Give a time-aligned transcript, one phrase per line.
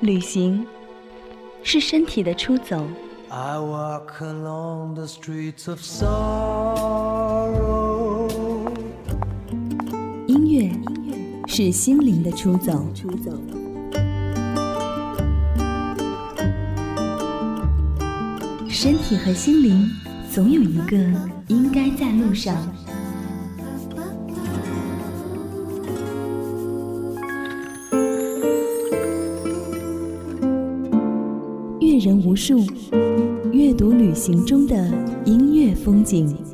[0.00, 0.66] 旅行
[1.62, 2.86] 是身体的出走，
[10.26, 12.86] 音乐音乐是心灵的出走。
[18.68, 19.88] 身体和心灵
[20.30, 20.96] 总有一个
[21.48, 22.54] 应该在路上。
[32.06, 32.64] 人无数
[33.50, 34.76] 阅读旅行中的
[35.24, 36.45] 音乐风景。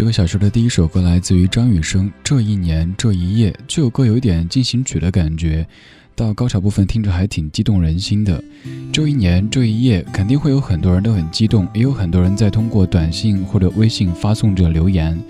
[0.00, 3.50] 这个小时的第一首歌来自于张雨生，《这一年这一夜》。
[3.68, 5.68] 这首歌有一点进行曲的感觉，
[6.16, 8.42] 到高潮部分听着还挺激动人心的。
[8.90, 15.22] 这一年这一夜，肯定会有很多人都很激动，也有很多人在通过短信或者微信发送着留言。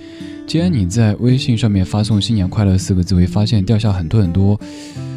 [0.47, 4.57] 既然你在微信上面发送“新年快乐”四个字，会发现掉下很多很多，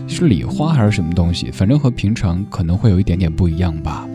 [0.08, 1.52] 是礼花还是什么东西？
[1.52, 4.10] 反正和平常可能会有一点点不一样吧。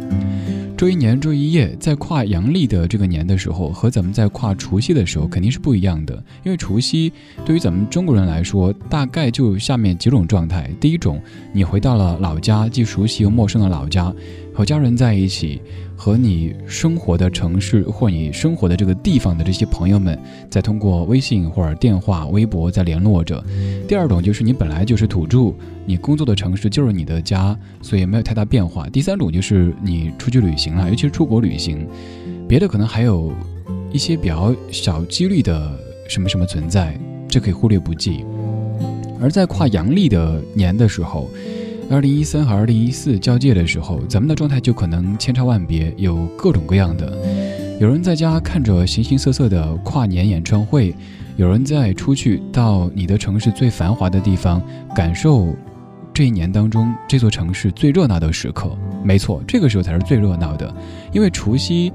[0.79, 6.15] 这一年这一夜，在跨阳历的这个年的时候，和咱们在跨除夕的时候肯定是不一样的。
[6.45, 7.13] 因为除夕
[7.45, 11.21] 对于咱们中国人来说，大概就下面几种状态：第一种，
[11.53, 14.15] 你回到了老家，既熟悉又陌生的老家，
[14.55, 15.61] 和家人在一起。
[16.01, 20.17] 和你生活的城市或你生活的这个地方的这些朋友们，
[20.49, 23.45] 在通过微信或者电话、微博在联络着。
[23.89, 25.53] 第二种就是你本来就是土著，
[25.85, 28.89] 你工作的城市就是你的家，所以没有太大变化。
[28.89, 31.85] 第三种就是你出去旅行了，尤其是出国旅行，
[32.47, 33.33] 别的可能还有
[33.91, 35.77] 一些比较小几率的
[36.09, 36.97] 什么什么存在，
[37.29, 38.25] 这可以忽略不计。
[39.21, 41.29] 而在跨阳历的年的时候。
[41.91, 47.17] 二零一三和二零一四交界的时候，咱们的状态就可能千差万别，有各种各样的。
[47.81, 50.95] 有人在家看着形形色色的跨年演唱会，
[51.37, 54.63] 有人在出去到你的城市最繁华的地方，
[54.95, 55.55] 感受
[56.13, 58.71] 这一年当中这座城市最热闹的时刻。
[59.03, 60.71] 没错，这个时候才是最热闹的，
[61.11, 61.91] 因为除夕，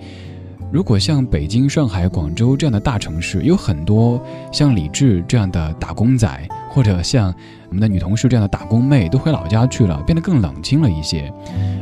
[0.71, 4.19] 如果像北京、上海、广州这样的大城市，有很多
[4.51, 6.47] 像李志这样的打工仔。
[6.73, 7.33] 或者像
[7.69, 11.31] 我们的女同事这样的打工妹都回老家去了，变得更冷清了一些。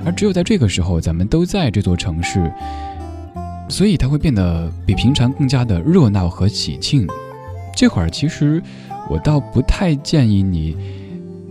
[0.06, 2.52] 而只有在这个时候，咱们都在这座城市，
[3.70, 7.08] 所以它会变得比平常更加的热闹和喜庆。
[7.74, 8.62] 这会儿其实
[9.10, 10.76] 我倒不太建议你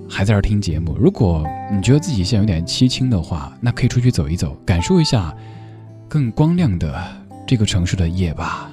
[0.09, 0.95] 还在这儿听节目。
[1.01, 1.43] 如果
[1.73, 5.35] 你觉得自己现在有点凄清的话，那可以出去走一走，感受一下
[6.09, 6.95] 更光亮的
[7.47, 8.71] 这个城市的夜吧。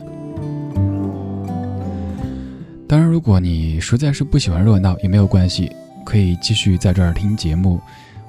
[2.87, 5.69] 当然，如果你实在是不喜欢热闹，也没有关系，
[6.05, 7.81] 可以继续在这儿听节目，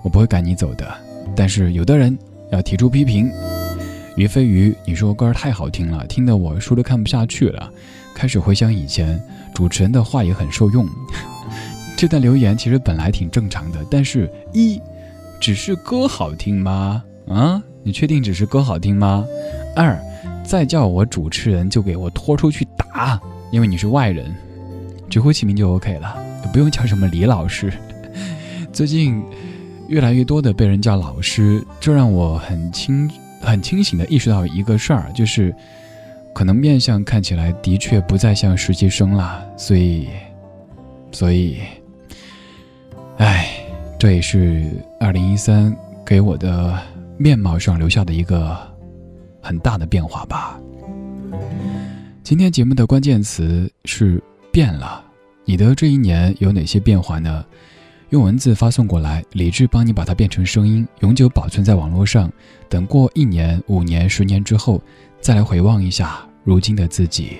[0.03, 0.85] 我不会赶你走的。
[1.37, 2.19] 但是有的人
[2.51, 3.31] 要提出批评，
[4.17, 7.71] 于飞鱼，你说歌太好听了，听得我书都看不下去了，
[8.13, 9.23] 开始回想以前
[9.55, 10.89] 主持人的话也很受用。
[11.97, 14.81] 这段留言其实本来挺正常的，但是一，
[15.39, 17.05] 只是歌好听吗？
[17.29, 19.25] 啊，你确定只是歌好听吗？
[19.77, 19.97] 二，
[20.45, 23.21] 再叫我主持人就给我拖出去打，
[23.53, 24.35] 因为你是外人。
[25.09, 26.17] 直呼其名就 OK 了，
[26.53, 27.73] 不用叫什么李老师。
[28.73, 29.23] 最近
[29.89, 33.11] 越来越多的被人叫老师，这让我很清
[33.41, 35.55] 很清醒的意识到一个事儿，就是
[36.35, 39.43] 可能面相看起来的确不再像实习生了。
[39.57, 40.09] 所以，
[41.11, 41.59] 所以，
[43.17, 43.49] 唉，
[43.99, 44.67] 这也是
[45.01, 46.79] 二零一三给我的
[47.17, 48.57] 面貌上留下的一个
[49.41, 50.61] 很大的变化吧。
[52.23, 54.23] 今天节目的关键词是。
[54.51, 55.05] 变了，
[55.49, 57.43] 你的这一年有哪些变化呢？
[58.11, 62.31] 用文字发送过来，理智帮你把它变成声音，永久保存在网络上。
[62.69, 64.79] 等过一年、五年、十年之后，
[65.23, 67.39] 再来回望一下如今的自己。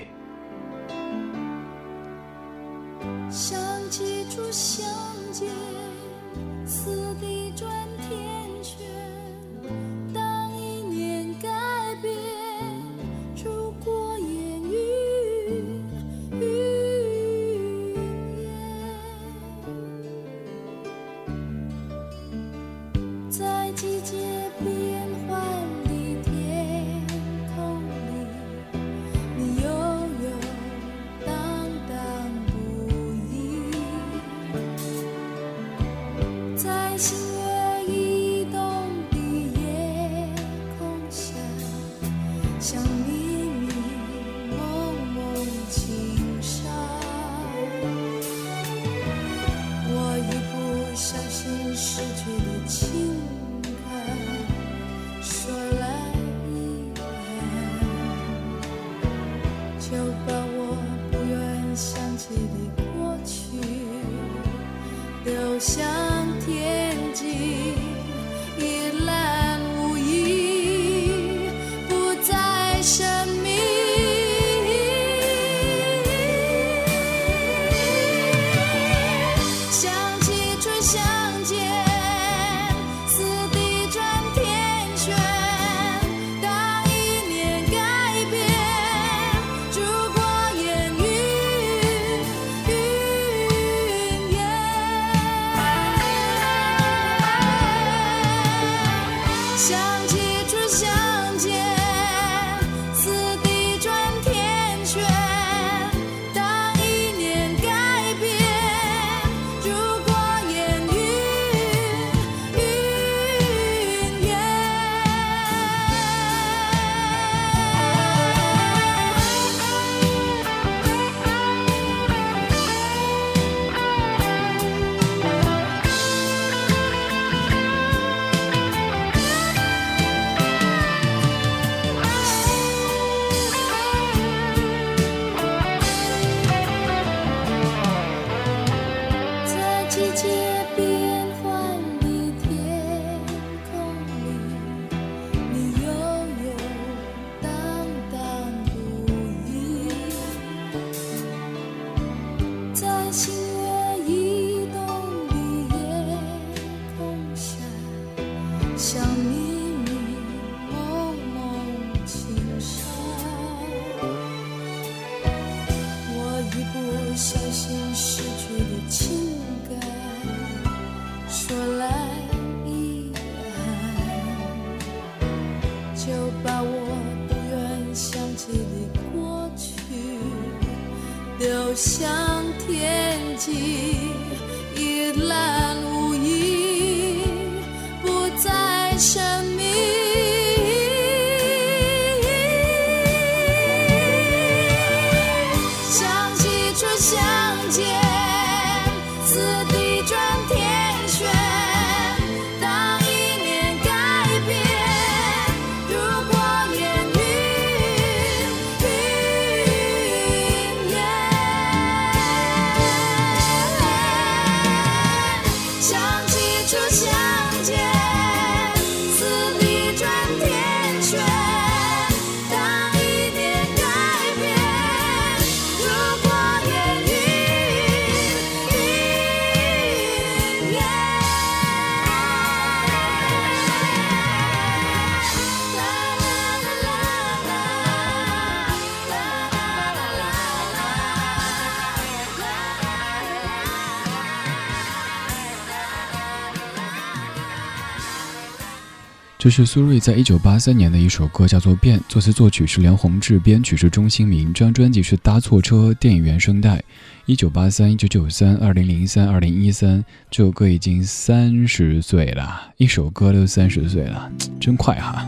[249.39, 254.53] 这是苏芮在一九八三年的一首歌，叫做《变》，作词作曲是梁宏志，编曲是钟兴民。
[254.53, 256.83] 这张专辑是搭错车电影原声带。
[257.25, 264.29] 一九八三、一九九三、二零零三、二零一三，这首歌已经三十岁了，一首歌都三十岁了，
[264.59, 265.25] 真快哈！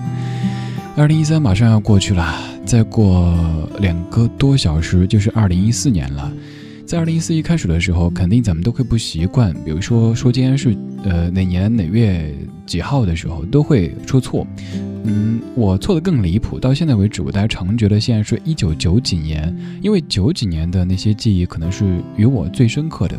[0.98, 6.30] 二零一三马上要过去了，再过两个多小时就是二零一四年了。
[6.86, 12.36] 在二零一四一开始的时候，肯定咱们都会不习惯，比如说说今天是呃哪年哪月
[12.66, 14.46] 几号的时候，都会说错。
[15.04, 23.18] 嗯，我错的更离谱，到现在为止，我大家常觉得现在是一九九几年，因为九几年的那些记忆可能是与我最深刻的，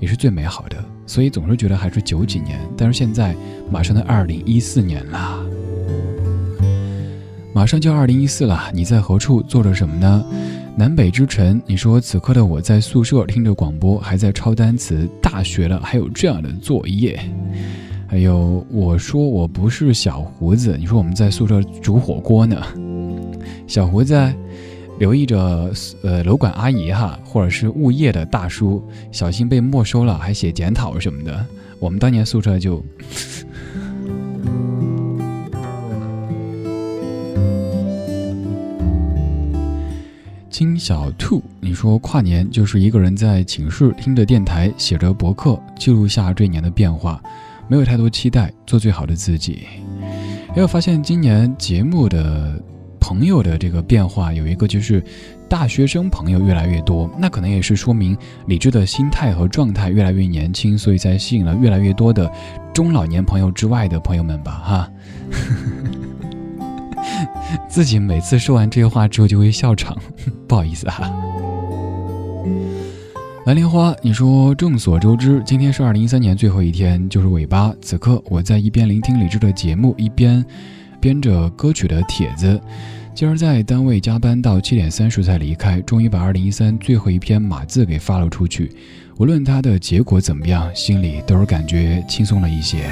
[0.00, 2.58] 也是最美好的，所以总是觉得还是九几年。
[2.76, 3.34] 但是现在
[3.70, 5.38] 马上到二零一四年啦，
[7.54, 10.24] 马上就二零一四了，你在何处做着什么呢？
[10.76, 15.08] 南北之城，你说此刻的我在宿舍听着广播，还在抄单词。
[15.22, 17.18] 大学了还有这样的作业，
[18.08, 22.60] 还有我说我不是小胡子，你说我们在宿舍煮火锅呢。
[23.68, 24.20] 小胡子，
[24.98, 31.46] 留意着呃楼管阿姨哈，或者是物业的大叔，小心被没收了，还写检讨什么的。
[31.78, 32.84] 我们当年宿舍就。
[40.54, 47.20] 金小兔，你说跨年就是一个人在寝室听着电台，写着博客，记录下这一年的变化，
[47.66, 49.66] 没有太多期待，做最好的自己。
[50.54, 52.62] 因为发现今年节目的
[53.00, 55.02] 朋友的这个变化有一个就是
[55.48, 62.30] 大学生朋友越来越多，那可能也是说明李智的心态和状态越来越年轻，所以才吸引了越来越多的
[62.72, 64.92] 中老年朋友之外的朋友们吧，哈。
[67.68, 69.96] 自己每次说完这些话之后就会笑场，
[70.48, 71.12] 不好意思啊。
[73.46, 77.74] 蓝莲花，你说众所周知，今天是二零一三年最后一天，就是尾巴。
[77.82, 80.42] 此刻我在一边聆听李志的节目，一边
[80.98, 82.58] 编着歌曲的帖子。
[83.14, 88.72] 今儿在单位加班到七点三十才离开，终于把二零一三最后一篇码字给发了出去。
[89.18, 92.88] 无论它的结果怎么样，心里都是感觉轻松了一些。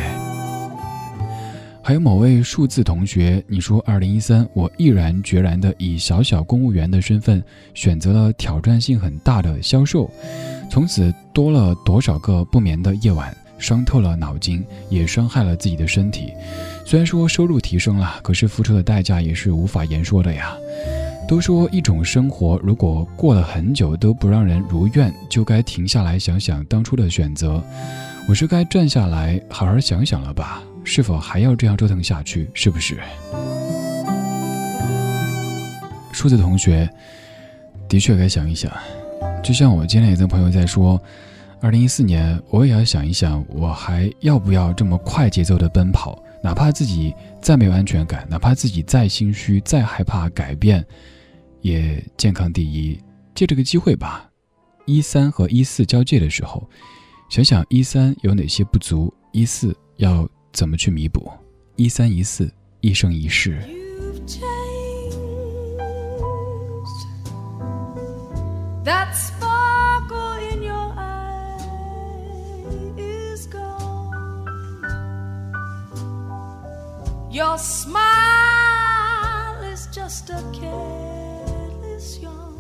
[1.85, 7.43] 还有某位数字同学，你说二零一三，我毅然决然地以小小公务员的身份
[7.75, 10.09] 选择了挑战性很大的销售，
[10.71, 16.33] 从此多了多少个不眠的夜晚，伤透了脑筋，也伤害了自己的身体。
[16.85, 20.57] 虽然说收入提升了，可是付出的代价也是无法言说的呀。
[21.29, 27.61] 都说一种生活如果过了很久都不让人如愿，就该停下来想想当初的选择。
[28.29, 30.63] 我是该站下来好好想想了吧？
[30.85, 32.51] 是否还要这样折腾下去？
[32.55, 32.99] 是不是？
[36.13, 36.89] 数字同学，
[37.89, 38.71] 的确该想一想。
[39.43, 41.01] 就像我今天也跟朋友在说，
[41.61, 46.23] 二零一四年我也要想一想，我还要不要这么快节奏的奔跑？
[46.43, 50.85] 哪怕自己再没有安全感，哪怕自己再心虚、再害怕改变，
[51.61, 53.01] 也健康第一。
[53.35, 54.29] 借这个机会吧，
[54.85, 56.69] 一三和一四交界的时候，
[57.31, 60.29] 想想一三有哪些不足，一四要。
[60.53, 61.33] 怎么去弥补？
[61.77, 63.59] 一三一四，一生一世。
[68.85, 71.63] that's for in your eyes
[77.31, 78.03] your smile
[79.73, 82.59] is just a careless yawn.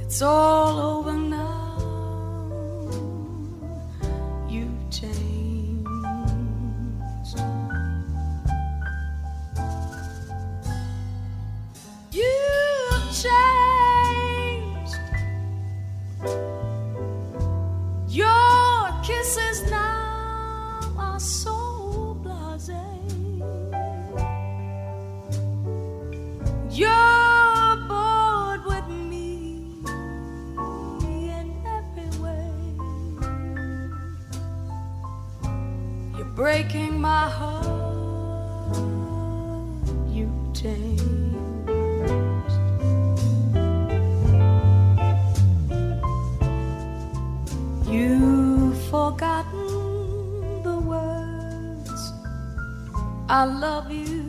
[0.00, 1.12] It's all over
[36.38, 37.66] breaking my heart.
[40.06, 41.02] You changed.
[47.90, 52.02] You've forgotten the words
[53.28, 54.22] I love you.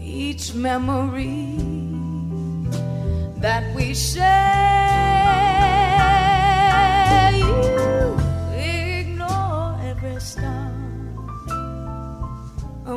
[0.00, 1.58] Each memory
[3.44, 4.79] that we share,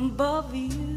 [0.08, 0.93] above you.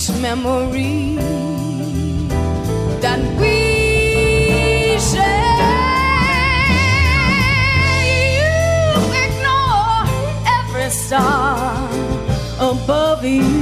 [0.00, 1.14] Each memory
[3.02, 5.60] that we share,
[8.08, 8.54] you
[9.24, 10.08] ignore
[10.56, 11.86] every star
[12.58, 13.59] above you.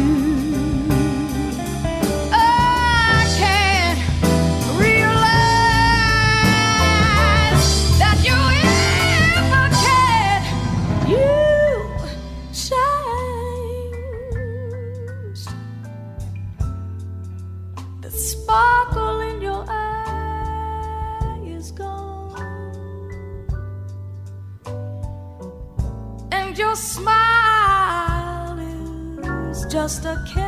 [29.89, 30.48] Just a careless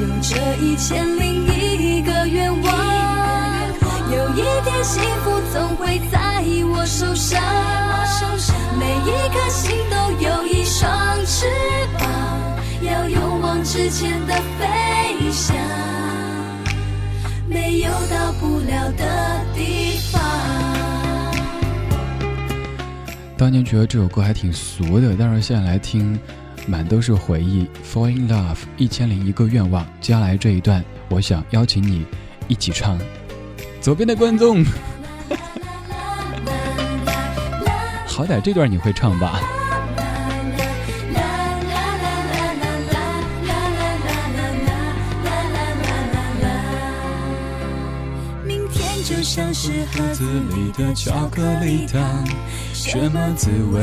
[0.00, 2.72] 有着一千零一个愿望，
[4.12, 6.40] 有一天幸福总会在
[6.72, 7.42] 我手上。
[8.78, 10.88] 每一颗心都有一双
[11.26, 11.46] 翅
[11.98, 12.08] 膀，
[12.80, 15.56] 要勇往直前的飞翔，
[17.48, 20.22] 没有到不了的地方。
[23.36, 26.16] 当年觉得这首歌还挺俗的，但是现在来听，
[26.68, 27.66] 满都是回忆。
[27.84, 29.86] Fall in love，一千零一个愿望。
[30.00, 32.04] 接下来这一段，我想邀请你
[32.46, 33.00] 一起唱。
[33.80, 34.62] 左边的观众，
[38.06, 39.40] 好歹这段你会唱吧？
[48.44, 52.26] 明天就像是盒子里的巧克力糖，
[52.74, 53.82] 什么滋味？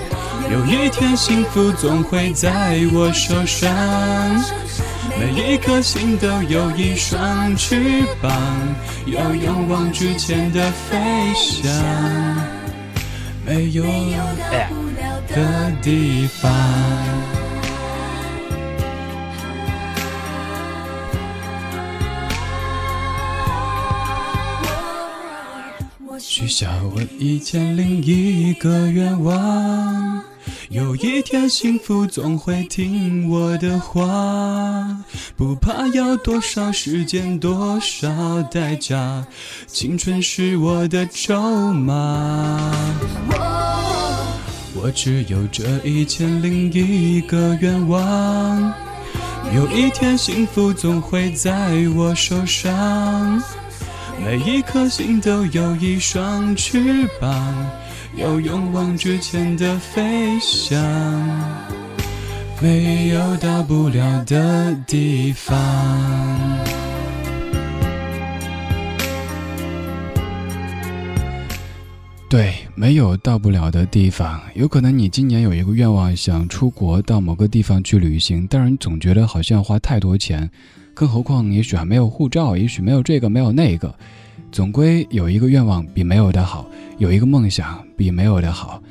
[0.51, 3.73] 有一天幸福总会在我手上。
[5.17, 8.29] 每一颗心都有一双翅膀，
[9.05, 10.99] 要勇往直前的飞
[11.33, 11.71] 翔，
[13.45, 13.89] 没有到
[14.67, 16.51] 不了的地方。
[26.19, 30.23] 许下我一千零一个愿望，
[30.71, 34.07] 有一天幸福总会听我的话，
[35.35, 39.27] 不怕要多少时间多少代价，
[39.67, 42.71] 青春是我的筹码。
[44.73, 48.73] 我只有这一千零一个愿望，
[49.53, 53.43] 有一天幸福总会在我手上。
[54.23, 57.69] 每一颗心都有一双翅膀，
[58.17, 60.77] 要勇往直前的飞翔，
[62.61, 65.57] 没有到不了的地方。
[72.29, 74.39] 对，没有到不了的地方。
[74.55, 80.49] 有可能你今年有一个愿望，想出国到某个地方去旅行，但是你总觉得好像要花太多钱。
[80.93, 83.93] 更何况，也许还没有护照，也许没有这个，没有那个。
[84.51, 88.81] 总归有一个愿望比没有的好，有一个梦想比没有的好。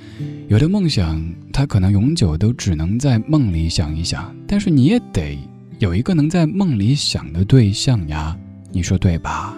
[0.49, 5.39] 有的梦想，它可能永久都只能在梦里想一想，但是你也得
[5.79, 8.37] 有一个能在梦里想的对象呀，
[8.73, 9.57] 你说对吧？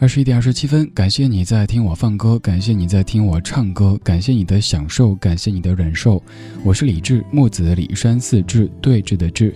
[0.00, 6.22] 二十一点二十七分，感谢你在听我放歌，感谢你在听我唱歌，感谢你的享受，感谢你的忍受。
[6.62, 9.52] 我是李志，木子李山寺志对峙的志，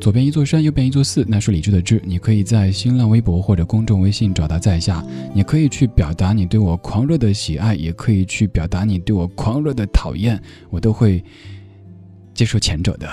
[0.00, 2.00] 左边一座山，右边一座寺，那是李志的志。
[2.04, 11.22] 你可以在新浪微博或者公众微信找到在下，你可以去表达你对我狂热的喜爱，也可以去表达你对我狂热的讨厌，我都会
[12.32, 13.08] 接受前者的。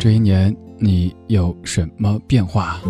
[0.00, 2.80] 这一年你有什么变化？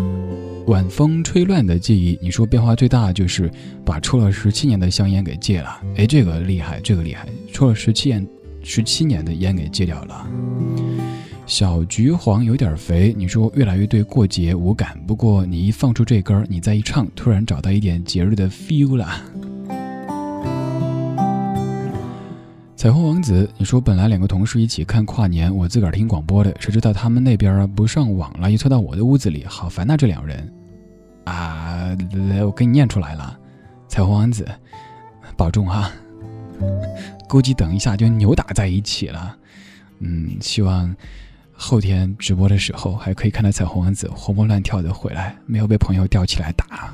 [0.67, 3.51] 晚风吹乱的记忆，你说变化最大的就是
[3.85, 5.79] 把抽了十七年的香烟给戒了。
[5.95, 8.27] 哎，这个厉害，这个厉害，抽了十七年
[8.63, 10.27] 十七年的烟给戒掉了。
[11.45, 14.99] 小橘黄有点肥，你说越来越对过节无感。
[15.05, 19.21] 不过你一放出这歌儿，你再一唱，突然找到一点节日的 feel 了。
[22.85, 29.97] 彩虹王子，你说本来两个同事一起看跨年，我自个儿听广播的，谁知道他们那边不上网了，一凑到我的屋子里，好烦呐！
[29.97, 30.53] 这两人，
[31.23, 31.97] 啊，
[32.45, 33.39] 我给你念出来了，
[33.87, 34.47] 彩虹王子，
[35.35, 35.91] 保重哈，
[37.27, 39.35] 估计等一下就扭打在一起了。
[40.01, 40.95] 嗯，希望
[41.53, 46.93] 后天直播的时候还可以看到彩虹王子活蹦乱跳的回来，没有被朋友吊起来打。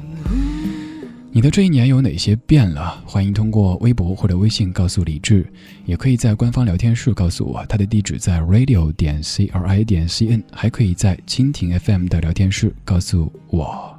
[1.33, 3.01] 你的这一年有哪些变了？
[3.05, 5.49] 欢迎通过微博或者微信告诉李志，
[5.85, 13.97] 也可以在官方聊天室告诉我，他的地址在 radio 点 c r i 点 c n，还可以在蜻蜓 FM 的聊天室告诉我。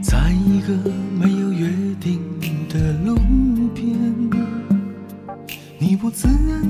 [0.00, 0.76] 在一个
[1.20, 1.68] 没有约
[2.00, 2.20] 定
[2.68, 3.16] 的路
[3.74, 3.98] 边，
[5.76, 6.62] 你不自然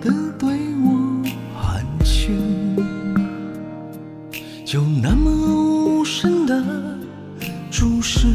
[0.00, 0.48] 的对
[0.82, 1.22] 我
[1.56, 2.32] 寒暄，
[4.66, 5.30] 就那么
[6.00, 6.60] 无声的
[7.82, 8.28] 注视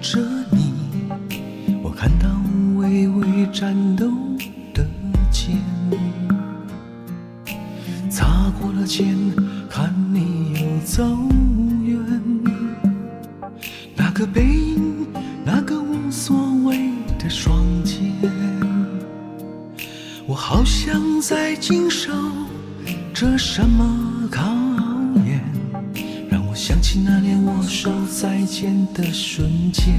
[0.00, 0.18] 着
[0.50, 0.72] 你，
[1.82, 2.26] 我看到
[2.76, 4.10] 微微颤抖
[4.72, 4.88] 的
[5.30, 5.58] 剑，
[8.08, 9.14] 擦过了肩，
[9.68, 11.04] 看你又走
[11.82, 12.00] 远。
[13.94, 15.08] 那个背影，
[15.44, 18.00] 那个无所谓的双肩，
[20.26, 22.10] 我好像在经受
[23.12, 24.13] 着什么，
[26.94, 29.96] 起那年握手再见的瞬间。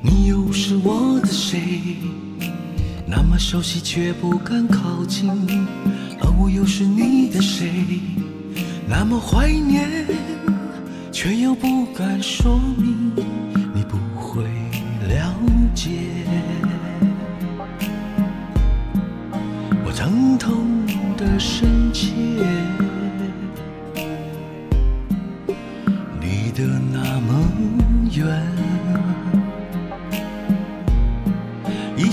[0.00, 1.98] 你又是我的谁？
[3.06, 5.28] 那么熟悉却不敢靠近，
[6.22, 8.00] 而我又是你的谁？
[8.88, 10.06] 那么怀念，
[11.12, 13.12] 却又不敢说明，
[13.74, 14.44] 你不会
[15.10, 15.30] 了
[15.74, 15.90] 解。
[19.84, 20.64] 我疼痛
[21.18, 22.14] 的深切，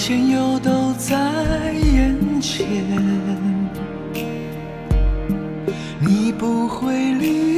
[0.05, 1.15] 前又都在
[1.71, 2.67] 眼前，
[6.01, 7.52] 你不会理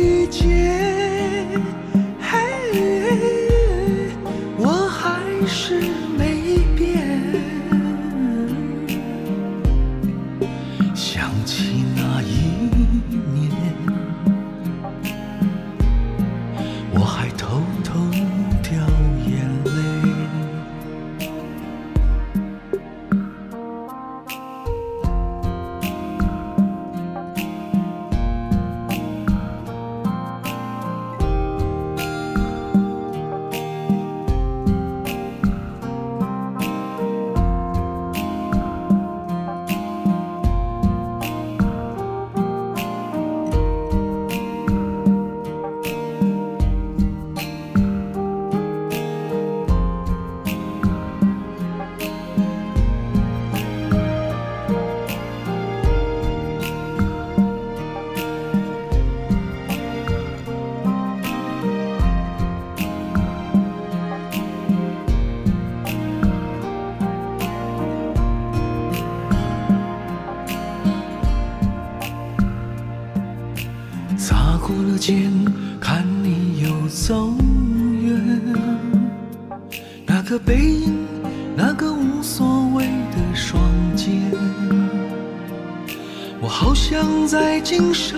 [87.65, 88.15] 经受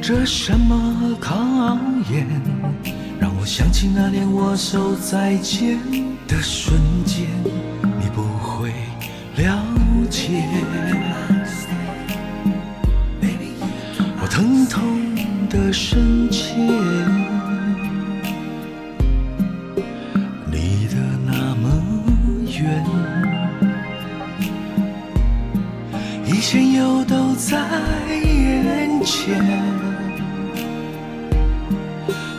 [0.00, 1.34] 着什么考
[2.12, 2.24] 验，
[3.18, 5.80] 让我想起那年握手再见
[6.28, 7.26] 的瞬间，
[7.82, 8.70] 你不会
[9.34, 9.60] 了
[10.08, 10.44] 解。
[14.20, 14.80] 我疼痛
[15.48, 16.54] 的深切，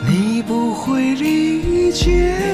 [0.07, 2.46] 你不会理解，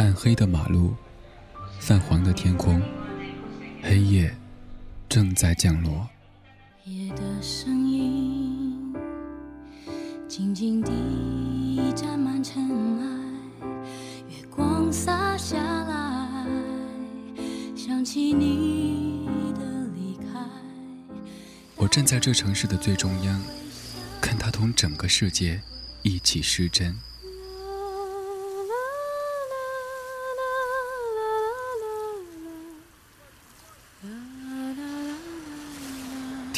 [0.00, 0.94] 暗黑的马路，
[1.78, 2.80] 泛黄的天空，
[3.82, 4.34] 黑夜
[5.10, 6.08] 正在降落。
[6.84, 8.94] 夜的声音，
[10.26, 13.66] 静静地沾满尘埃，
[14.30, 16.46] 月光洒下来，
[17.76, 20.40] 想起你的离开。
[21.76, 23.38] 我站在这城市的最中央，
[24.18, 25.60] 看它同整个世界
[26.00, 26.96] 一起失真。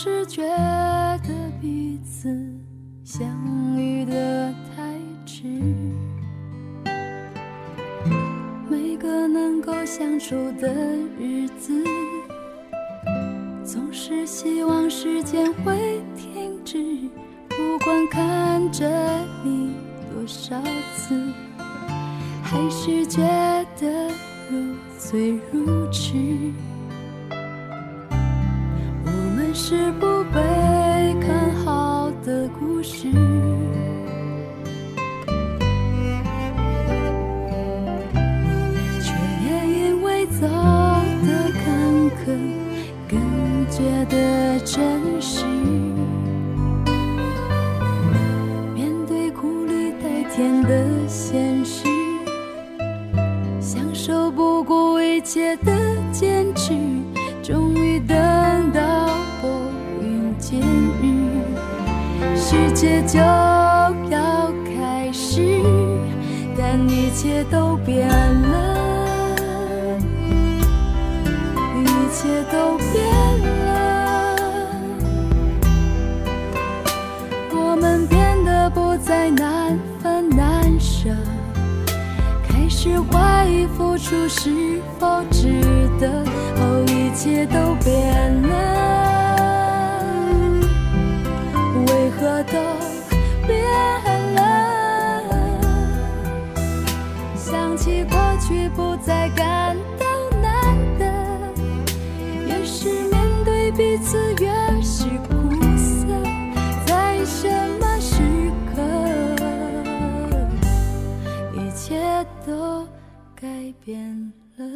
[0.00, 2.28] 是觉得彼此
[3.02, 3.26] 相
[3.76, 4.94] 遇的太
[5.26, 5.48] 迟。
[8.70, 10.72] 每个能够相处的
[11.18, 11.82] 日子，
[13.64, 16.78] 总是希望时间会停止。
[17.48, 18.88] 不管看着
[19.42, 19.74] 你
[20.14, 20.62] 多少
[20.94, 21.20] 次，
[81.04, 81.14] 着，
[82.42, 86.24] 开始怀疑付出是否值得。
[86.56, 88.48] 哦，一切都变了，
[91.86, 92.58] 为何都
[93.46, 93.64] 变
[94.34, 94.38] 了？
[97.36, 99.27] 想起过去，不再
[113.88, 114.66] 变了？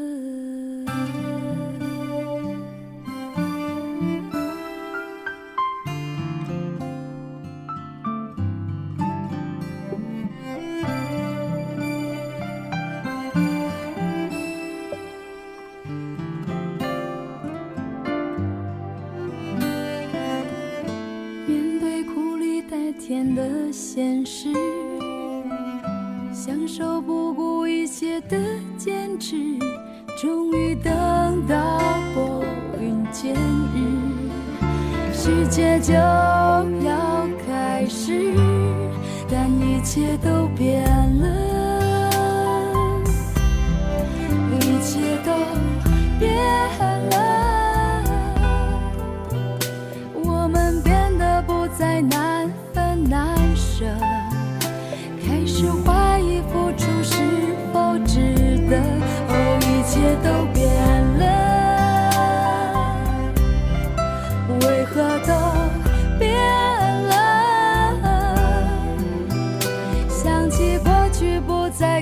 [21.46, 24.48] 面对苦里带甜的现实，
[26.32, 28.51] 享受不顾一切的
[29.24, 29.36] 是，
[30.20, 31.78] 终于等到
[32.12, 32.44] 拨
[32.80, 33.32] 云见
[33.72, 33.78] 日，
[35.14, 38.34] 世界就要开始，
[39.30, 40.84] 但一切都变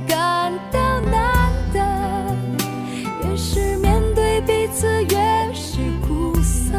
[0.00, 1.80] 感到难得。
[3.24, 6.78] 越是面对彼此，越是苦涩。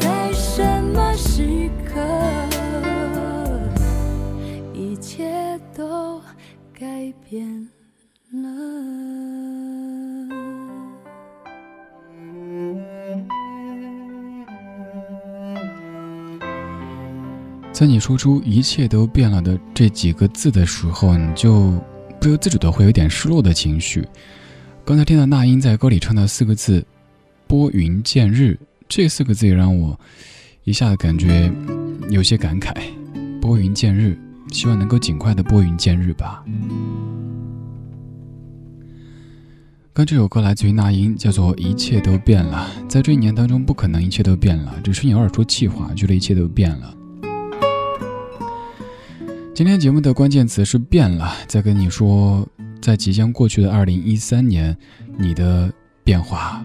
[0.00, 2.00] 在什么时刻，
[4.72, 6.20] 一切都
[6.72, 7.68] 改变
[8.32, 8.48] 了。
[17.72, 21.72] 在你说出“一切都变了”的这几个字的时候，你就
[22.22, 24.06] 不由自主的会有点失落的情绪。
[24.84, 26.86] 刚才听到那英在歌里唱的四个字
[27.48, 28.56] “拨云见日”，
[28.88, 29.98] 这四个字也让我
[30.62, 31.52] 一下子感觉
[32.08, 32.72] 有些感慨。
[33.40, 34.16] 拨云见日，
[34.52, 36.44] 希望能够尽快的拨云见日吧。
[39.92, 42.70] 刚这首歌来自于那英，叫做《一切都变了》。
[42.88, 46.94] 在这一年当中，不可能一切都变了，只是你偶尔说气话，觉得一切都变了。
[49.54, 52.48] 今天节目的关键词是“变了”，在跟你说，
[52.80, 54.74] 在即将过去的二零一三年，
[55.18, 55.70] 你的
[56.02, 56.64] 变化。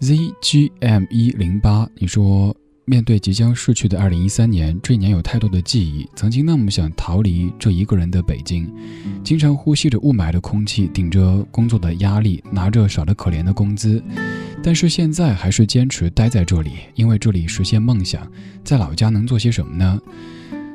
[0.00, 2.54] ZGM 一零八，你说。
[2.84, 6.04] 面对即将逝去的二零一三年，这一年有太多的记忆。
[6.16, 8.68] 曾经那么想逃离这一个人的北京，
[9.22, 14.02] 经常呼吸着雾霾的空气，顶着工作的压力，拿着少得可怜的工资。
[14.64, 18.28] 但是现在还是坚持待在这里，因为这里实现梦想。
[18.64, 20.00] 在老家能做些什么呢？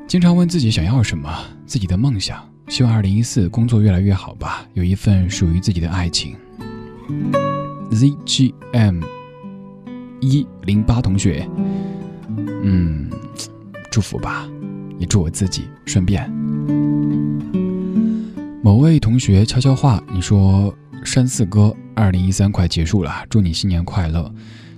[0.08, 1.30] 经常问自己想要什么，
[1.66, 2.42] 自己的梦想。
[2.70, 6.34] 希望二零一四工作越来越好吧，有一份属于自己的爱情。
[7.92, 9.04] ZGM
[10.22, 11.46] 一零八同学。
[12.64, 13.10] 嗯，
[13.92, 14.48] 祝福吧，
[14.98, 16.30] 也祝我自己顺便。
[18.64, 24.34] 某位同学悄悄话，你说山四哥，二零一三快结束了，祝你新年快乐。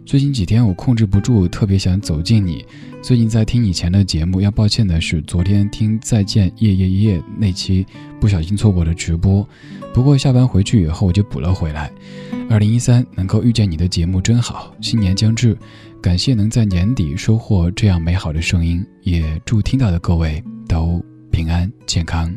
[0.10, 2.66] 最近几天我控制不住，特别想走近你。
[3.00, 7.86] 最近在听以前的节目，要抱歉的是，昨天听再见夜夜夜那期
[8.20, 9.48] 不小心错过了直播。
[9.94, 11.92] 不过下班回去以后我就补了回来。
[12.50, 15.56] 二零一三能够遇见你的节目真好，新年将至。
[16.02, 21.00] 感谢能在年底收获这样美好的声音，也祝听到的各位都
[21.30, 22.36] 平安健康。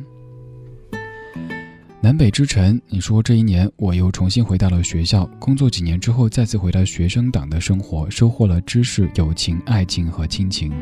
[2.02, 10.72] 南北之城，你说这一年我又重新回到了学校，工作几年之后再次回到学生党的生活，收获了知识、友情、爱情和亲情。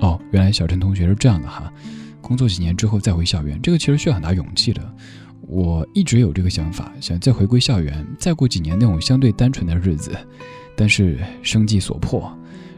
[0.00, 1.68] 哦，原来小陈同学是这样的哈，
[2.20, 4.80] 工作几年之后再回校园，这个其实需要很大勇气的。
[5.48, 10.16] 我一直有这个想法，想再回归校园，再过几年那种相对单纯的日子。
[10.76, 12.32] 但是生计所迫，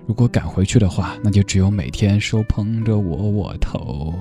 [0.07, 4.19] 如果赶回去的话，那就只有每天手捧着窝窝头。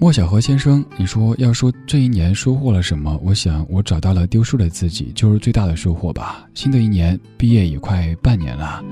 [0.00, 3.20] 莫小河先生，你说要说这一年收获了什么？
[3.22, 6.48] 我想我找到了丢失的自己，就是最大的收获吧。
[6.54, 8.82] 新的一年毕业也快半年了，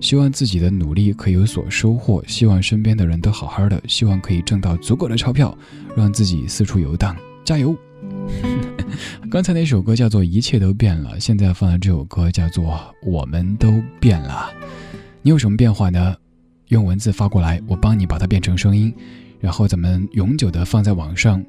[0.00, 5.56] 希望自己的努力可以有所收获，希望身边的人都好好的，希望可以挣到足够的钞票，
[5.96, 7.16] 让自己四处游荡。
[7.44, 7.72] 加油！
[9.30, 12.64] 刚才那首歌叫做《一切都变了》，现在放的这首歌叫做
[13.08, 14.50] 《我们都变了》。
[15.22, 16.16] 你有什么变化呢？
[16.66, 18.92] 用文字发过来，我帮你把它变成声音，
[19.40, 21.44] 然后咱们永久的放在网上，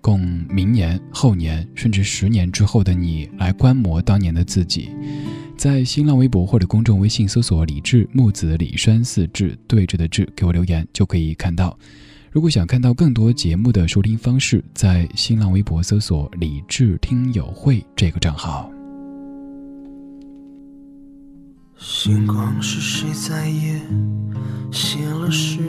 [0.00, 4.90] 供明年、后年甚至十年之后的你来观摩当年的自己。
[5.56, 11.78] 在新浪微博或者公众微信搜索“李志木子李山四志对着的志”，给我留言就可以看到。
[12.32, 18.68] 如果想看到更多节目的收听方式，在新浪微博搜索“李智听友会”这个账号。
[21.78, 23.80] 星光是谁在夜
[24.72, 25.60] 写了诗？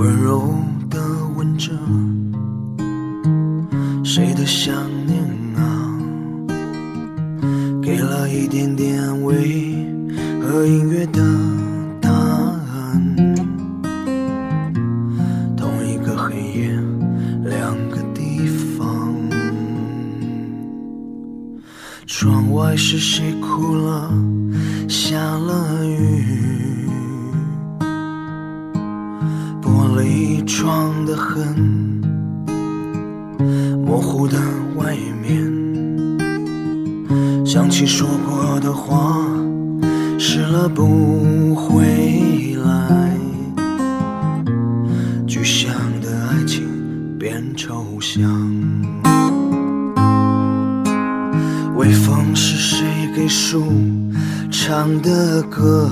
[0.00, 0.54] 温柔
[0.88, 0.98] 的
[1.36, 1.72] 问着
[4.02, 4.74] 谁的想
[5.06, 5.22] 念
[5.54, 5.92] 啊？
[7.82, 9.34] 给了一点点安慰
[10.40, 11.20] 和音乐的
[12.00, 13.14] 答案。
[15.54, 16.70] 同一个黑夜，
[17.44, 18.46] 两个地
[18.78, 19.14] 方。
[22.06, 24.10] 窗外是谁哭了？
[24.88, 26.39] 下了雨，
[29.90, 32.00] 玻璃窗的痕，
[33.84, 34.38] 模糊的
[34.76, 35.36] 外面，
[37.44, 39.20] 想起说过的话，
[40.16, 43.16] 湿了不回来，
[45.26, 46.62] 具象的爱情
[47.18, 48.30] 变抽象。
[51.74, 52.86] 微风是谁
[53.16, 53.64] 给树
[54.52, 55.90] 唱的歌？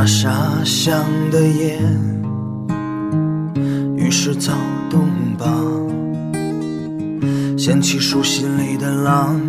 [0.00, 0.30] 那沙
[0.64, 1.76] 乡的夜，
[3.96, 4.52] 于是躁
[4.88, 5.00] 动
[5.36, 5.44] 吧。
[7.58, 9.40] 掀起树心里的浪，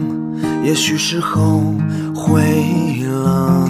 [0.63, 1.75] 也许是后
[2.15, 3.69] 悔了。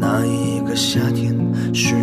[0.00, 1.36] 那一个夏天
[1.74, 1.94] 许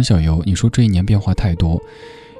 [0.00, 1.78] 张小游，你说这一年变化太多，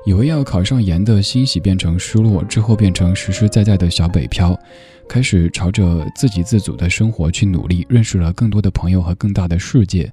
[0.06, 4.58] 以为要考上研的欣喜变成失落，之后变成实实在在的小北漂，
[5.06, 10.10] 开始朝着自给自足的生活去努力，认识了更多的朋友和更大的世界，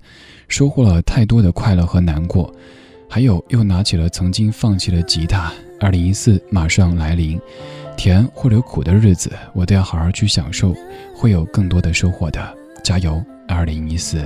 [0.50, 2.54] 收获了太多的快乐和难过，
[3.10, 5.50] 还有又拿起了曾经放弃的吉他。
[5.80, 7.40] 二零一四马上来临，
[7.96, 10.76] 甜或者苦的日子，我都要好好去享受，
[11.16, 12.58] 会有更多的收获的。
[12.84, 14.22] 加油，二零一四。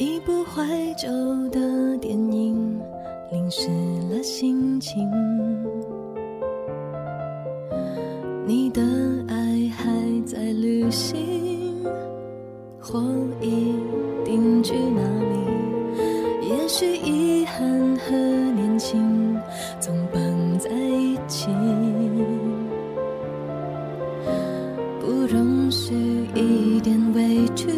[0.00, 0.64] 一部怀
[0.96, 1.10] 旧
[1.50, 2.80] 的电影，
[3.30, 3.68] 淋湿
[4.10, 5.06] 了心情。
[8.46, 8.80] 你的
[9.28, 9.92] 爱还
[10.24, 11.84] 在旅行，
[12.80, 12.98] 或
[13.42, 13.74] 已
[14.24, 16.48] 定居哪里？
[16.48, 19.38] 也许遗憾和年轻
[19.78, 21.50] 总绑在一起，
[24.98, 25.92] 不容许
[26.34, 27.68] 一点委屈。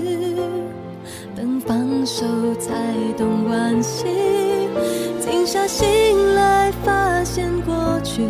[1.35, 2.25] 等放手
[2.57, 2.73] 才
[3.17, 4.07] 懂惋惜，
[5.21, 8.23] 静下心来发现过去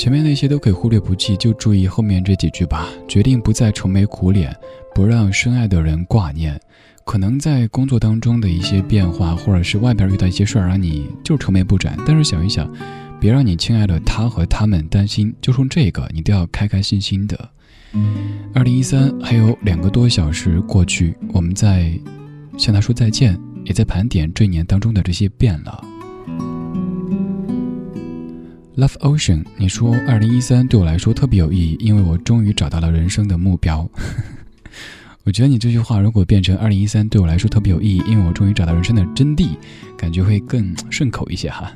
[0.00, 2.88] 前面那些都可以忽略不计，就注意后面这几句吧。
[3.06, 4.50] 决定不再愁眉苦脸，
[4.94, 6.58] 不让深爱的人挂念。
[7.04, 11.98] 可能在工作当中的一些变化，或者是外边遇到一些事儿，让你就愁眉不展。
[12.06, 12.66] 但是想一想，
[13.20, 17.50] 别让你亲爱的他和他们担心，就冲这个，你都要开开心心的。
[18.54, 21.92] 二零一三还有两个多小时过去，我们在
[22.56, 25.84] 向他说再见，也在盘点这一年当中的这些变了。
[28.80, 33.86] Love Ocean，你说二零一三对我来说特别有意义，因为我终于找到了人生的目标。
[35.22, 39.50] 我觉得你这句话如果变成二零一三对我来说特别有意义，因为我终于找到人生的真谛，
[39.98, 41.70] 感觉会更顺口一些哈。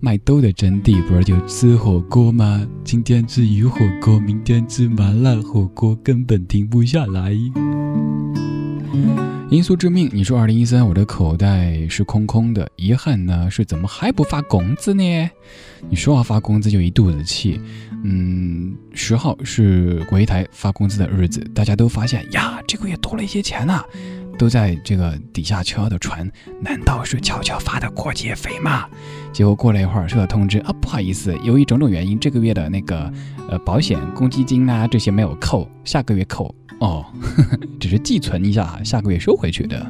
[0.00, 2.66] 麦兜的真谛不是就吃火锅吗？
[2.82, 7.32] 今天吃鱼火锅，明天吃麻辣火锅，根本停不下来。
[9.50, 15.28] 因素致命，你说二零一三我的口袋是空空的，遗憾呢是怎么还不发工资呢？
[15.88, 17.60] 你说要发工资就一肚子气。
[18.04, 23.82] 嗯，十号是国台发工资的日子，大家都发现呀，这个月多了一些钱呐，
[24.38, 26.30] 都在这个底下悄悄的传，
[26.62, 28.88] 难道是悄悄发的过节费吗？
[29.32, 33.12] 结果过了一会儿收到通知啊，不好意思，由于种种原因，这个月的那个
[33.48, 36.54] 呃保险、公积金啊这些没有扣，下个月扣。
[36.80, 39.86] 哦呵呵， 只是寄存一下，下个月收回去的。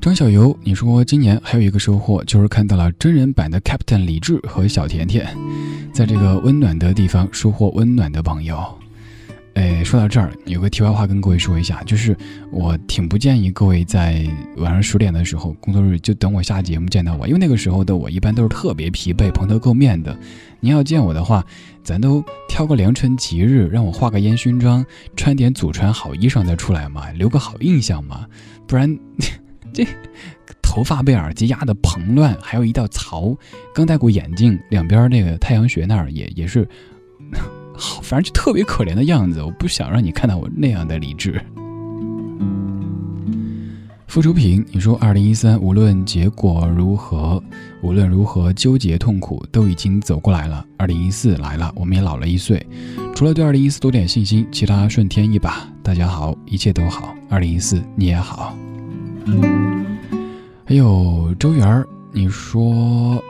[0.00, 5.26] 张小游，你说今年还有一个收获，就是看到了真人版的 Captain 李智和小甜甜，
[5.92, 8.81] 在这个温暖的地方收获温暖的朋友。
[9.54, 12.16] 哎，说到这儿，有个题外话跟各位说一下，就是
[12.50, 14.26] 我挺不建议各位在
[14.56, 20.18] 晚上十点的时候工作日就等我下节目见到我，因为那个时候的我一般都是特别疲惫、蓬头垢面的。
[20.60, 21.44] 您要见我的话，
[21.84, 24.84] 咱都挑个良辰吉日，让我化个烟熏妆，
[25.16, 28.26] 穿点祖传好衣裳再出来嘛，留个好印象嘛。
[28.66, 28.98] 不然
[29.74, 29.86] 这
[30.62, 33.36] 头发被耳机压得蓬乱，还有一道槽，
[33.74, 36.66] 刚戴过眼镜，两边那个太阳穴那儿也也是。
[37.82, 41.42] 好，反正就特别可怜的样子，我不想让你看到我那样的理智。
[44.06, 47.42] 付出平，你说二零一三无论结果如何，
[47.82, 50.64] 无论如何纠结痛苦，都已经走过来了。
[50.76, 52.64] 二零一四来了，我们也老了一岁。
[53.16, 55.68] 除了对二零一四多点信心，其他顺天意吧。
[55.82, 57.12] 大家好，一切都好。
[57.28, 58.56] 二零一四你也好。
[60.64, 63.20] 还有周元儿，你说。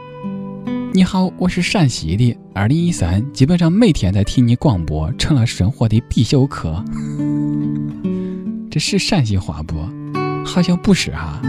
[0.95, 2.37] 你好，我是陕西的。
[2.53, 6.85] 二零一三，基本上每天在听你广播，成了生活的必修课。
[8.71, 9.75] 这是陕西话不？
[10.45, 11.41] 好像不是哈。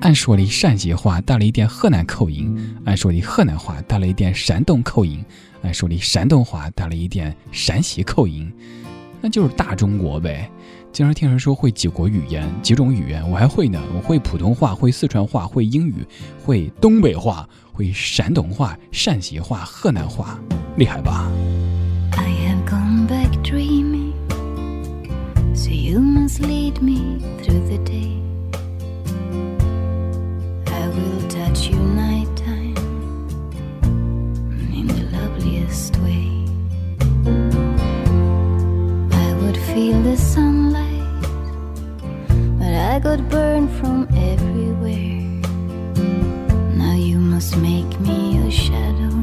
[0.00, 5.24] 俺说的陕西话带了一点河南口音，俺说的河南话带了一点山东口音，
[5.62, 8.52] 俺说的山东话带了一点山西口音，
[9.20, 10.50] 那就是大中国呗。
[10.98, 13.80] 经常听人说会几国语言，几种语言，我还会呢。
[13.94, 16.04] 我会普通话，会四川话，会英语，
[16.44, 17.48] 会东北话。
[17.70, 20.36] 会山东话、陕西话、河南话，
[20.76, 21.30] 厉害吧
[22.16, 24.10] ？I have gone back dreaming,
[25.54, 28.18] so you must lead me through the day.
[30.66, 32.74] I will touch you nighttime
[34.74, 36.44] in the loveliest way.
[39.12, 40.47] I would feel the sun.
[42.98, 45.22] I got burned from everywhere
[46.76, 49.14] Now you must make me a shadow.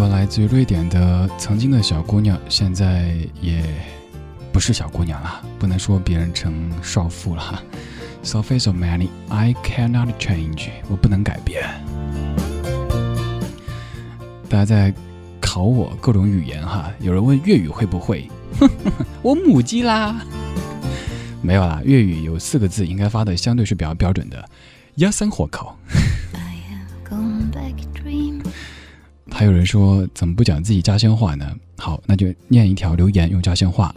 [0.00, 3.64] 我来自于瑞典的曾经的小姑娘，现在也
[4.52, 7.60] 不是小姑娘了，不能说别人成少妇了。
[8.22, 11.64] So many, I cannot change，我不能改变。
[14.48, 14.94] 大家在
[15.40, 16.92] 考我各种语言哈。
[17.00, 18.30] 有人问粤语会不会，
[19.20, 20.24] 我母鸡啦。
[21.42, 24.48] 没有啦，粤语有四个字应该发的相对是比较标准的，
[24.96, 25.76] 鸭三火烤。
[29.38, 31.48] 还有人说怎么不讲自己家乡话呢？
[31.76, 33.94] 好，那就念一条留言用家乡话。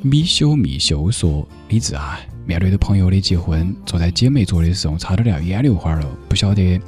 [0.00, 6.08] 米修米修说：“李子啊，面对着朋友的结婚，坐在姐妹桌的时候，差点要眼泪花了。
[6.26, 6.80] 不晓得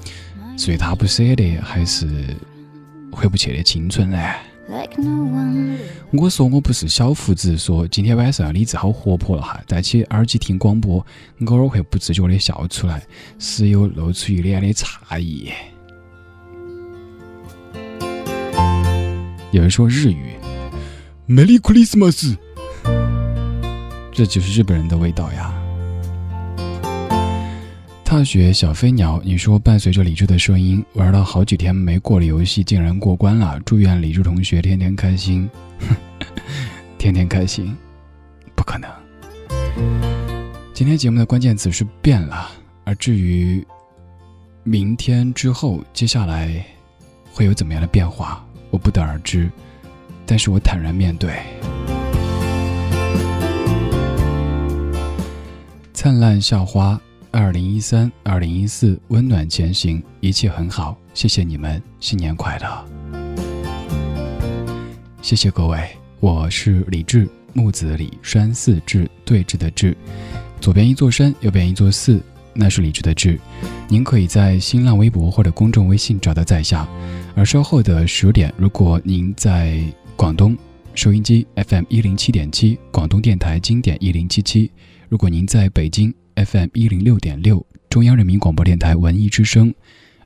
[0.57, 2.35] 是他不舍得，还是
[3.12, 4.19] 回不去的青春呢？”
[6.11, 11.05] 我说我不是小胡子，说今天晚上李子好活泼了哈，戴起耳机听广播，
[11.45, 13.03] 偶尔会不自觉的笑出来，
[13.39, 15.51] 时有露出一脸的诧异。
[19.51, 20.34] 有人说日语
[21.26, 22.36] ，Merry Christmas，
[24.12, 25.55] 这就是日本人的味道呀。
[28.05, 35.49] 踏雪小飞鸟，你说伴随着李志的声音，玩了好几天没过的游戏竟然过关了，祝愿李志同学天天开心，
[36.99, 37.74] 天天开心，
[38.55, 38.90] 不可能。
[40.74, 42.51] 今天节目的关键词是变了，
[42.84, 43.66] 而至于
[44.62, 46.62] 明天之后，接下来
[47.32, 48.44] 会有怎么样的变化？
[48.71, 49.51] 我不得而知，
[50.27, 51.33] 但是我坦然面对。
[55.93, 57.01] 灿烂校花，
[57.33, 60.97] 二零一三、二零一四，温暖前行，一切很好。
[61.12, 62.85] 谢谢你们，新年快乐！
[65.21, 65.89] 谢谢各位，
[66.21, 69.97] 我是李志，木子李，山寺志，对峙的志，
[70.61, 72.23] 左边一座山，右边一座寺，
[72.55, 73.39] 那是李志的志。
[73.89, 76.87] 您可以在新浪微博或者公众微信找到在下。
[77.39, 79.80] 而稍后的十点，如果您在
[80.16, 80.59] 广东
[80.97, 84.68] 收音机 FM 一零七点七，广东电台经典一零七七；
[85.09, 89.72] 如果您在北京 FM 一零六点六，中央人民广播电台文艺之声。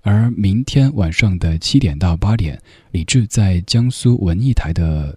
[0.01, 2.59] 而明天晚上的七点到八点，
[2.93, 5.15] 李志在江苏文艺台的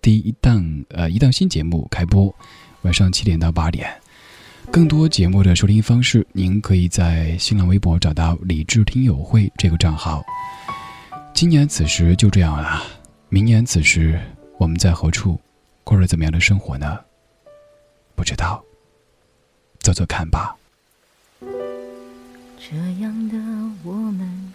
[0.00, 2.34] 第一档呃一档新节目开播，
[2.80, 3.86] 晚上七点到八点。
[4.70, 10.24] 更多节目的收听方式，您可以在新浪微博找到“李志听友会”这个账号。
[11.34, 12.80] 今年此时就这样了，
[13.28, 14.20] 明年此时
[14.56, 15.36] 我们在何处，
[15.82, 17.00] 过着怎么样的生活呢？
[18.14, 18.64] 不知道，
[19.80, 20.56] 走走看吧。
[21.40, 23.36] 这样的
[23.82, 24.52] 我们，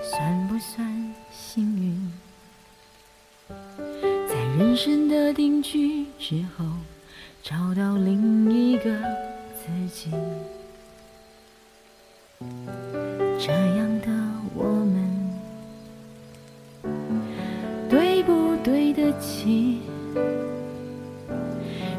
[0.00, 2.12] 算不算幸运？
[4.28, 6.64] 在人生的定居之后，
[7.42, 9.02] 找到另一个
[9.56, 10.12] 自己。
[13.40, 14.15] 这样的。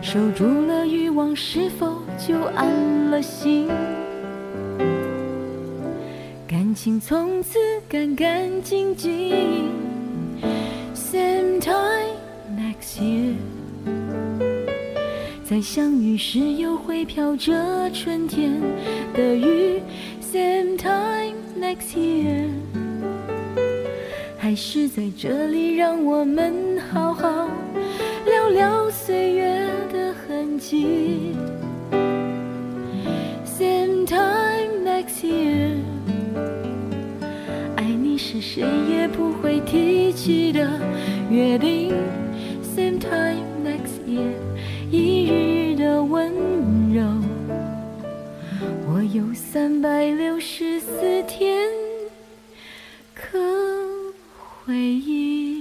[0.10, 2.66] 守住了欲望，是否就安
[3.12, 3.68] 了心？
[6.48, 9.68] 感情从此干干净净。
[10.96, 12.16] Same time
[12.56, 13.36] next year，
[15.44, 18.54] 再相遇时又会飘着春天
[19.14, 19.82] 的雨。
[20.22, 21.36] Same time。
[21.60, 22.48] Next year，
[24.38, 27.50] 还是在这里，让我们好好
[28.48, 31.36] 聊聊岁月的痕迹。
[33.46, 35.76] Same time next year，
[37.76, 40.80] 爱你是谁也不会提起的
[41.30, 41.94] 约定。
[42.64, 44.32] Same time next year，
[44.92, 46.32] 一日的温
[46.94, 47.04] 柔。
[48.88, 51.68] 我有三百六十四天
[53.14, 53.38] 可
[54.64, 55.57] 回忆。